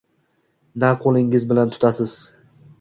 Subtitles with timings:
[0.85, 2.19] Na qo’lingiz bilan tutasiz.